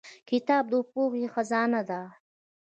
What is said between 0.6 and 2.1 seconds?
د پوهې خزانه ده